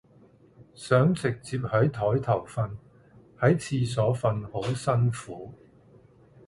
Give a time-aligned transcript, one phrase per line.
[0.73, 2.71] 想直接喺枱頭瞓，
[3.39, 5.53] 喺廁所瞓好辛苦